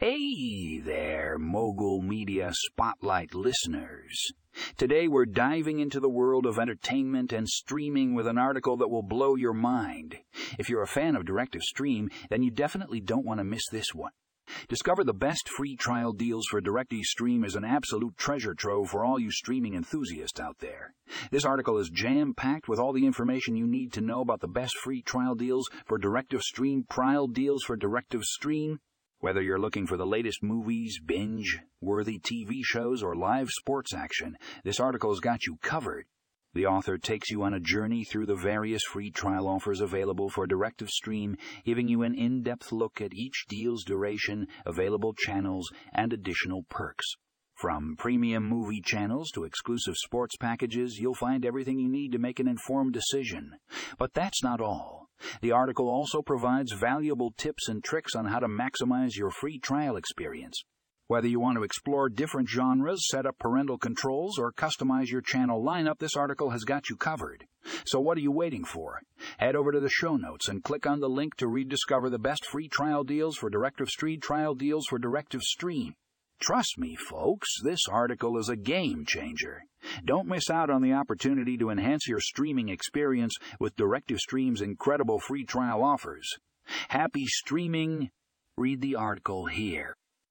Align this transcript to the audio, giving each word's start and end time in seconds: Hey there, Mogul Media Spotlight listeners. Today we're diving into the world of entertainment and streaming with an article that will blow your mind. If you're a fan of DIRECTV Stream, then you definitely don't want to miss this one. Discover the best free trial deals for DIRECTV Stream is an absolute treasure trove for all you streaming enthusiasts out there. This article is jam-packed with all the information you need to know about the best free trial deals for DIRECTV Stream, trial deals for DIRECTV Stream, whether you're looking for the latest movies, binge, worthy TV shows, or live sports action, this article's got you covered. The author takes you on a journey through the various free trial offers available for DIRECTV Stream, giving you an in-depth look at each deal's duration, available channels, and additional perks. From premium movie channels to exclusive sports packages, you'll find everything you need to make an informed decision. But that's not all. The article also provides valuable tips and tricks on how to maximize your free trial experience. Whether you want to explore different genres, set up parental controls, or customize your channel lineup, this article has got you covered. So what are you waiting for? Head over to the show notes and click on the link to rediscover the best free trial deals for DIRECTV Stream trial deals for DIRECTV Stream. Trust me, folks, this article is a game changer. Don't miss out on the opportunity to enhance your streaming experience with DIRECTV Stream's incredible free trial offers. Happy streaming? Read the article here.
Hey 0.00 0.78
there, 0.78 1.36
Mogul 1.38 2.00
Media 2.00 2.52
Spotlight 2.54 3.34
listeners. 3.34 4.32
Today 4.78 5.06
we're 5.08 5.26
diving 5.26 5.78
into 5.78 6.00
the 6.00 6.08
world 6.08 6.46
of 6.46 6.58
entertainment 6.58 7.34
and 7.34 7.46
streaming 7.46 8.14
with 8.14 8.26
an 8.26 8.38
article 8.38 8.78
that 8.78 8.88
will 8.88 9.02
blow 9.02 9.34
your 9.34 9.52
mind. 9.52 10.16
If 10.58 10.70
you're 10.70 10.80
a 10.80 10.86
fan 10.86 11.16
of 11.16 11.26
DIRECTV 11.26 11.60
Stream, 11.60 12.08
then 12.30 12.42
you 12.42 12.50
definitely 12.50 13.02
don't 13.02 13.26
want 13.26 13.40
to 13.40 13.44
miss 13.44 13.68
this 13.70 13.94
one. 13.94 14.12
Discover 14.70 15.04
the 15.04 15.12
best 15.12 15.50
free 15.50 15.76
trial 15.76 16.14
deals 16.14 16.46
for 16.50 16.62
DIRECTV 16.62 17.02
Stream 17.02 17.44
is 17.44 17.54
an 17.54 17.66
absolute 17.66 18.16
treasure 18.16 18.54
trove 18.54 18.88
for 18.88 19.04
all 19.04 19.20
you 19.20 19.30
streaming 19.30 19.74
enthusiasts 19.74 20.40
out 20.40 20.60
there. 20.60 20.94
This 21.30 21.44
article 21.44 21.76
is 21.76 21.90
jam-packed 21.90 22.68
with 22.68 22.78
all 22.78 22.94
the 22.94 23.04
information 23.04 23.54
you 23.54 23.66
need 23.66 23.92
to 23.92 24.00
know 24.00 24.22
about 24.22 24.40
the 24.40 24.48
best 24.48 24.78
free 24.78 25.02
trial 25.02 25.34
deals 25.34 25.68
for 25.84 25.98
DIRECTV 25.98 26.40
Stream, 26.40 26.86
trial 26.88 27.26
deals 27.26 27.64
for 27.64 27.76
DIRECTV 27.76 28.22
Stream, 28.22 28.80
whether 29.20 29.42
you're 29.42 29.60
looking 29.60 29.86
for 29.86 29.96
the 29.96 30.06
latest 30.06 30.42
movies, 30.42 30.98
binge, 30.98 31.60
worthy 31.80 32.18
TV 32.18 32.60
shows, 32.62 33.02
or 33.02 33.14
live 33.14 33.50
sports 33.50 33.94
action, 33.94 34.36
this 34.64 34.80
article's 34.80 35.20
got 35.20 35.46
you 35.46 35.58
covered. 35.62 36.06
The 36.54 36.66
author 36.66 36.98
takes 36.98 37.30
you 37.30 37.42
on 37.42 37.54
a 37.54 37.60
journey 37.60 38.02
through 38.02 38.26
the 38.26 38.34
various 38.34 38.82
free 38.82 39.10
trial 39.10 39.46
offers 39.46 39.80
available 39.80 40.30
for 40.30 40.48
DIRECTV 40.48 40.88
Stream, 40.88 41.36
giving 41.64 41.86
you 41.86 42.02
an 42.02 42.14
in-depth 42.14 42.72
look 42.72 43.00
at 43.00 43.14
each 43.14 43.44
deal's 43.48 43.84
duration, 43.84 44.48
available 44.66 45.14
channels, 45.14 45.70
and 45.92 46.12
additional 46.12 46.64
perks. 46.68 47.14
From 47.60 47.94
premium 47.94 48.48
movie 48.48 48.80
channels 48.80 49.30
to 49.32 49.44
exclusive 49.44 49.94
sports 49.94 50.34
packages, 50.34 50.96
you'll 50.98 51.12
find 51.12 51.44
everything 51.44 51.78
you 51.78 51.90
need 51.90 52.12
to 52.12 52.18
make 52.18 52.40
an 52.40 52.48
informed 52.48 52.94
decision. 52.94 53.52
But 53.98 54.14
that's 54.14 54.42
not 54.42 54.62
all. 54.62 55.10
The 55.42 55.52
article 55.52 55.86
also 55.86 56.22
provides 56.22 56.72
valuable 56.72 57.34
tips 57.36 57.68
and 57.68 57.84
tricks 57.84 58.14
on 58.14 58.24
how 58.24 58.38
to 58.38 58.48
maximize 58.48 59.14
your 59.14 59.30
free 59.30 59.58
trial 59.58 59.96
experience. 59.96 60.64
Whether 61.06 61.28
you 61.28 61.38
want 61.38 61.58
to 61.58 61.62
explore 61.62 62.08
different 62.08 62.48
genres, 62.48 63.06
set 63.10 63.26
up 63.26 63.38
parental 63.38 63.76
controls, 63.76 64.38
or 64.38 64.52
customize 64.52 65.10
your 65.10 65.20
channel 65.20 65.62
lineup, 65.62 65.98
this 65.98 66.16
article 66.16 66.48
has 66.48 66.64
got 66.64 66.88
you 66.88 66.96
covered. 66.96 67.44
So 67.84 68.00
what 68.00 68.16
are 68.16 68.22
you 68.22 68.32
waiting 68.32 68.64
for? 68.64 69.02
Head 69.36 69.54
over 69.54 69.70
to 69.70 69.80
the 69.80 69.90
show 69.90 70.16
notes 70.16 70.48
and 70.48 70.64
click 70.64 70.86
on 70.86 71.00
the 71.00 71.10
link 71.10 71.36
to 71.36 71.46
rediscover 71.46 72.08
the 72.08 72.18
best 72.18 72.46
free 72.46 72.68
trial 72.68 73.04
deals 73.04 73.36
for 73.36 73.50
DIRECTV 73.50 73.86
Stream 73.86 74.20
trial 74.20 74.54
deals 74.54 74.86
for 74.86 74.98
DIRECTV 74.98 75.42
Stream. 75.42 75.94
Trust 76.40 76.78
me, 76.78 76.96
folks, 76.96 77.60
this 77.62 77.80
article 77.86 78.38
is 78.38 78.48
a 78.48 78.56
game 78.56 79.04
changer. 79.06 79.62
Don't 80.06 80.26
miss 80.26 80.48
out 80.48 80.70
on 80.70 80.80
the 80.80 80.94
opportunity 80.94 81.58
to 81.58 81.68
enhance 81.68 82.08
your 82.08 82.20
streaming 82.20 82.70
experience 82.70 83.34
with 83.58 83.76
DIRECTV 83.76 84.18
Stream's 84.18 84.62
incredible 84.62 85.20
free 85.20 85.44
trial 85.44 85.84
offers. 85.84 86.26
Happy 86.88 87.26
streaming? 87.26 88.10
Read 88.56 88.80
the 88.80 88.96
article 88.96 89.46
here. 89.46 89.94